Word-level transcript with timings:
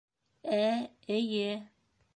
-Ә, 0.61 0.63
эйе... 1.19 1.55